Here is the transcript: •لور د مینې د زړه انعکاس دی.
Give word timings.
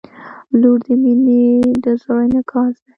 •لور 0.59 0.79
د 0.85 0.87
مینې 1.01 1.43
د 1.83 1.85
زړه 2.01 2.15
انعکاس 2.25 2.73
دی. 2.83 2.89